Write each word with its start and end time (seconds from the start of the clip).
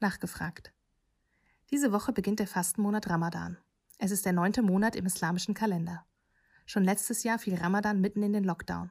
Nachgefragt. 0.00 0.72
Diese 1.70 1.90
Woche 1.90 2.12
beginnt 2.12 2.38
der 2.38 2.46
Fastenmonat 2.46 3.10
Ramadan. 3.10 3.58
Es 3.98 4.12
ist 4.12 4.24
der 4.24 4.32
neunte 4.32 4.62
Monat 4.62 4.94
im 4.94 5.06
islamischen 5.06 5.54
Kalender. 5.54 6.06
Schon 6.66 6.84
letztes 6.84 7.24
Jahr 7.24 7.38
fiel 7.38 7.56
Ramadan 7.56 8.00
mitten 8.00 8.22
in 8.22 8.32
den 8.32 8.44
Lockdown. 8.44 8.90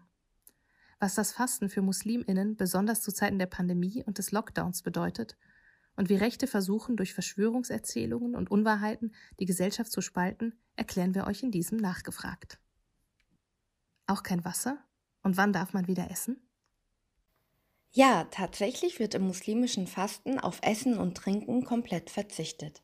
Was 0.99 1.15
das 1.15 1.31
Fasten 1.31 1.69
für 1.69 1.81
Musliminnen 1.81 2.57
besonders 2.57 3.01
zu 3.01 3.13
Zeiten 3.13 3.39
der 3.39 3.45
Pandemie 3.45 4.03
und 4.03 4.17
des 4.17 4.31
Lockdowns 4.31 4.81
bedeutet 4.81 5.37
und 5.95 6.09
wie 6.09 6.15
Rechte 6.15 6.45
versuchen, 6.45 6.97
durch 6.97 7.13
Verschwörungserzählungen 7.13 8.35
und 8.35 8.51
Unwahrheiten 8.51 9.13
die 9.39 9.45
Gesellschaft 9.45 9.91
zu 9.91 10.01
spalten, 10.01 10.59
erklären 10.75 11.15
wir 11.15 11.25
euch 11.25 11.41
in 11.41 11.51
diesem 11.51 11.77
nachgefragt. 11.77 12.59
Auch 14.07 14.23
kein 14.23 14.43
Wasser? 14.43 14.77
Und 15.23 15.37
wann 15.37 15.53
darf 15.53 15.73
man 15.73 15.87
wieder 15.87 16.11
essen? 16.11 16.46
Ja, 17.91 18.25
tatsächlich 18.31 18.99
wird 18.99 19.15
im 19.15 19.23
muslimischen 19.25 19.87
Fasten 19.87 20.39
auf 20.39 20.59
Essen 20.61 20.97
und 20.97 21.15
Trinken 21.15 21.63
komplett 21.63 22.09
verzichtet. 22.09 22.81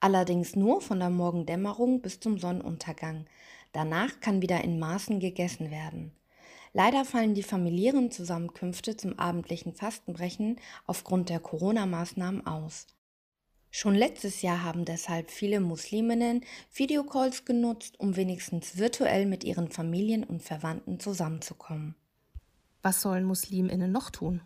Allerdings 0.00 0.56
nur 0.56 0.80
von 0.80 0.98
der 1.00 1.10
Morgendämmerung 1.10 2.00
bis 2.00 2.20
zum 2.20 2.38
Sonnenuntergang. 2.38 3.26
Danach 3.72 4.20
kann 4.20 4.42
wieder 4.42 4.62
in 4.62 4.78
Maßen 4.78 5.20
gegessen 5.20 5.70
werden. 5.70 6.12
Leider 6.72 7.04
fallen 7.04 7.34
die 7.34 7.42
familiären 7.42 8.10
Zusammenkünfte 8.10 8.96
zum 8.96 9.18
abendlichen 9.18 9.74
Fastenbrechen 9.74 10.60
aufgrund 10.86 11.28
der 11.28 11.40
Corona-Maßnahmen 11.40 12.46
aus. 12.46 12.86
Schon 13.70 13.94
letztes 13.94 14.42
Jahr 14.42 14.62
haben 14.62 14.84
deshalb 14.84 15.30
viele 15.30 15.60
Musliminnen 15.60 16.44
Videocalls 16.72 17.44
genutzt, 17.44 17.98
um 17.98 18.16
wenigstens 18.16 18.76
virtuell 18.76 19.26
mit 19.26 19.42
ihren 19.42 19.70
Familien 19.70 20.24
und 20.24 20.42
Verwandten 20.42 21.00
zusammenzukommen. 21.00 21.96
Was 22.84 23.00
sollen 23.00 23.24
Musliminnen 23.24 23.90
noch 23.90 24.10
tun? 24.10 24.42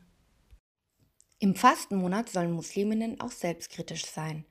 Im 1.40 1.56
Fastenmonat 1.56 2.28
sollen 2.28 2.52
Musliminnen 2.52 3.20
auch 3.20 3.32
selbstkritisch 3.32 4.06
sein. 4.06 4.44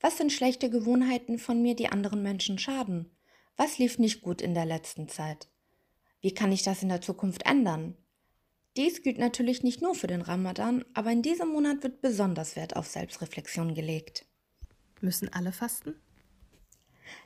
Was 0.00 0.16
sind 0.16 0.30
schlechte 0.30 0.70
Gewohnheiten 0.70 1.40
von 1.40 1.60
mir, 1.60 1.74
die 1.74 1.88
anderen 1.88 2.22
Menschen 2.22 2.56
schaden? 2.60 3.10
Was 3.56 3.78
lief 3.78 3.98
nicht 3.98 4.22
gut 4.22 4.40
in 4.40 4.54
der 4.54 4.64
letzten 4.64 5.08
Zeit? 5.08 5.48
Wie 6.20 6.32
kann 6.32 6.52
ich 6.52 6.62
das 6.62 6.84
in 6.84 6.88
der 6.88 7.00
Zukunft 7.00 7.44
ändern? 7.44 7.96
Dies 8.76 9.02
gilt 9.02 9.18
natürlich 9.18 9.64
nicht 9.64 9.82
nur 9.82 9.96
für 9.96 10.06
den 10.06 10.22
Ramadan, 10.22 10.84
aber 10.94 11.10
in 11.10 11.22
diesem 11.22 11.48
Monat 11.48 11.82
wird 11.82 12.00
besonders 12.00 12.54
Wert 12.54 12.76
auf 12.76 12.86
Selbstreflexion 12.86 13.74
gelegt. 13.74 14.24
Müssen 15.00 15.32
alle 15.32 15.50
fasten? 15.50 15.96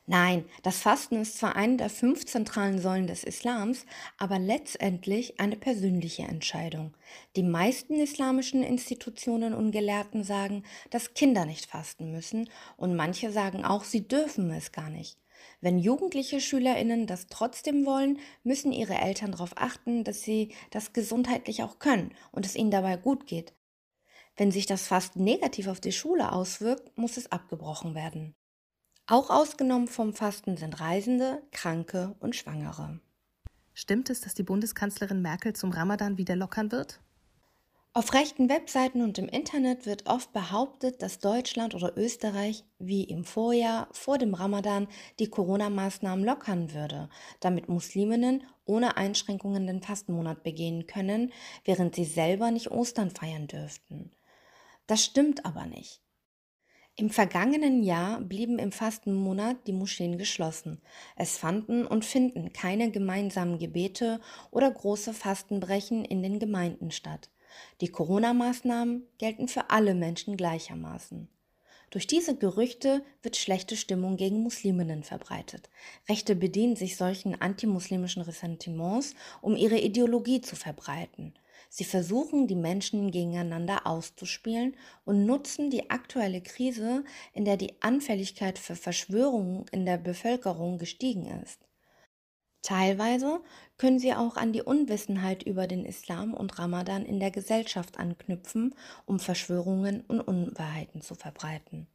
Nein, 0.09 0.45
das 0.62 0.79
Fasten 0.79 1.17
ist 1.21 1.37
zwar 1.39 1.57
eine 1.57 1.79
der 1.79 1.91
fünf 1.91 2.27
zentralen 2.27 2.79
Säulen 2.81 3.09
des 3.09 3.25
Islams, 3.25 3.87
aber 4.19 4.39
letztendlich 4.39 5.41
eine 5.41 5.57
persönliche 5.57 6.23
Entscheidung. 6.23 6.95
Die 7.35 7.43
meisten 7.43 7.95
islamischen 7.95 8.63
Institutionen 8.63 9.53
und 9.53 9.73
Gelehrten 9.73 10.23
sagen, 10.23 10.63
dass 10.91 11.15
Kinder 11.15 11.45
nicht 11.45 11.67
fasten 11.67 12.13
müssen 12.13 12.48
und 12.77 12.95
manche 12.95 13.33
sagen 13.33 13.65
auch, 13.65 13.83
sie 13.83 14.07
dürfen 14.07 14.51
es 14.53 14.71
gar 14.71 14.91
nicht. 14.91 15.19
Wenn 15.61 15.81
jugendliche 15.81 16.41
Schülerinnen 16.41 17.09
das 17.09 17.27
trotzdem 17.27 17.85
wollen, 17.85 18.20
müssen 18.45 18.70
ihre 18.70 18.95
Eltern 18.95 19.33
darauf 19.33 19.53
achten, 19.57 20.05
dass 20.05 20.23
sie 20.23 20.55
das 20.70 20.93
gesundheitlich 20.93 21.65
auch 21.65 21.81
können 21.81 22.15
und 22.31 22.47
es 22.47 22.55
ihnen 22.55 22.70
dabei 22.70 22.97
gut 22.97 23.27
geht. 23.27 23.55
Wenn 24.37 24.53
sich 24.53 24.67
das 24.67 24.87
Fasten 24.87 25.25
negativ 25.25 25.67
auf 25.67 25.81
die 25.81 25.93
Schule 25.93 26.31
auswirkt, 26.31 26.97
muss 26.97 27.17
es 27.17 27.33
abgebrochen 27.33 27.97
werden. 27.97 28.37
Auch 29.09 29.31
ausgenommen 29.31 29.87
vom 29.87 30.15
Fasten 30.15 30.57
sind 30.57 30.81
Reisende, 30.81 31.41
Kranke 31.53 32.17
und 32.19 32.35
Schwangere. 32.35 32.99
Stimmt 33.73 34.11
es, 34.11 34.21
dass 34.21 34.35
die 34.35 34.43
Bundeskanzlerin 34.43 35.23
Merkel 35.23 35.53
zum 35.53 35.71
Ramadan 35.71 36.19
wieder 36.19 36.35
lockern 36.35 36.73
wird? 36.73 36.98
Auf 37.93 38.15
rechten 38.15 38.48
Webseiten 38.48 39.03
und 39.03 39.17
im 39.19 39.29
Internet 39.29 39.87
wird 39.87 40.07
oft 40.07 40.33
behauptet, 40.33 41.03
dass 41.03 41.21
Deutschland 41.21 41.77
oder 41.77 41.97
Österreich 41.97 42.65
wie 42.81 43.05
im 43.05 43.25
Vorjahr 43.25 43.87
vor 43.93 44.19
dem 44.19 44.35
Ramadan 44.35 44.89
die 45.20 45.31
Corona-Maßnahmen 45.31 46.25
lockern 46.25 46.75
würde, 46.75 47.09
damit 47.39 47.69
Musliminnen 47.69 48.42
ohne 48.64 48.97
Einschränkungen 48.97 49.69
den 49.69 49.83
Fastenmonat 49.83 50.42
begehen 50.42 50.89
können, 50.89 51.33
während 51.64 51.95
sie 51.95 52.05
selber 52.05 52.51
nicht 52.51 52.73
Ostern 52.73 53.13
feiern 53.13 53.47
dürften. 53.47 54.11
Das 54.89 55.05
stimmt 55.05 55.47
aber 55.47 55.64
nicht. 55.64 56.03
Im 56.98 57.11
vergangenen 57.11 57.83
Jahr 57.83 58.23
blieben 58.23 58.58
im 58.58 58.73
Fastenmonat 58.73 59.67
die 59.67 59.74
Moscheen 59.74 60.17
geschlossen. 60.17 60.80
Es 61.14 61.36
fanden 61.36 61.86
und 61.86 62.07
finden 62.07 62.55
keine 62.55 62.90
gemeinsamen 62.90 63.58
Gebete 63.58 64.18
oder 64.51 64.70
große 64.70 65.12
Fastenbrechen 65.12 66.06
in 66.06 66.23
den 66.23 66.39
Gemeinden 66.39 66.90
statt. 66.90 67.29
Die 67.83 67.89
Corona-Maßnahmen 67.89 69.06
gelten 69.18 69.46
für 69.46 69.68
alle 69.68 69.95
Menschen 69.95 70.39
gleichermaßen. 70.39 71.29
Durch 71.90 72.06
diese 72.06 72.35
Gerüchte 72.35 73.05
wird 73.23 73.36
schlechte 73.36 73.77
Stimmung 73.77 74.17
gegen 74.17 74.42
Musliminnen 74.42 75.02
verbreitet. 75.02 75.68
Rechte 76.08 76.35
bedienen 76.35 76.77
sich 76.77 76.96
solchen 76.96 77.39
antimuslimischen 77.39 78.23
Ressentiments, 78.23 79.14
um 79.42 79.55
ihre 79.55 79.79
Ideologie 79.79 80.40
zu 80.40 80.56
verbreiten. 80.56 81.35
Sie 81.68 81.84
versuchen, 81.84 82.46
die 82.46 82.56
Menschen 82.56 83.11
gegeneinander 83.11 83.86
auszuspielen 83.86 84.77
und 85.05 85.27
nutzen 85.27 85.70
die 85.70 85.90
aktuelle 85.90 86.40
Krise, 86.40 87.05
in 87.33 87.44
der 87.44 87.56
die 87.56 87.80
Anfälligkeit 87.80 88.58
für 88.58 88.77
Verschwörungen 88.77 89.67
in 89.72 89.86
der 89.86 89.98
Bevölkerung 89.98 90.78
gestiegen 90.78 91.27
ist. 91.42 91.67
Teilweise 92.62 93.42
können 93.78 94.00
sie 94.00 94.12
auch 94.12 94.36
an 94.36 94.52
die 94.52 94.62
Unwissenheit 94.62 95.44
über 95.44 95.68
den 95.68 95.84
Islam 95.84 96.34
und 96.34 96.58
Ramadan 96.58 97.05
in 97.05 97.20
der 97.20 97.30
Gesellschaft 97.30 97.98
anknüpfen, 97.98 98.74
um 99.05 99.20
Verschwörungen 99.20 100.00
und 100.00 100.20
Unwahrheiten 100.20 101.00
zu 101.00 101.14
verbreiten. 101.14 101.86